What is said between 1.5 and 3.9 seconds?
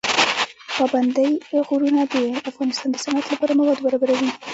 غرونه د افغانستان د صنعت لپاره مواد